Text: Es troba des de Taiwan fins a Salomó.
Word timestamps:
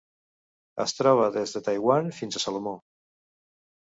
Es 0.85 0.95
troba 1.01 1.27
des 1.37 1.53
de 1.57 1.63
Taiwan 1.67 2.09
fins 2.21 2.41
a 2.41 2.45
Salomó. 2.47 2.77